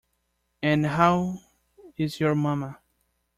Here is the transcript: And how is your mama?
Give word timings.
And 0.63 0.83
how 0.87 1.41
is 1.95 2.19
your 2.19 2.33
mama? 2.33 2.79